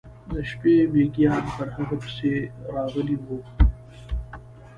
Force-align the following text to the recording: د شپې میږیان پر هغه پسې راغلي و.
د 0.31 0.33
شپې 0.49 0.75
میږیان 0.93 1.43
پر 1.55 1.67
هغه 1.75 1.95
پسې 2.03 2.33
راغلي 2.73 3.15
و. 3.23 3.27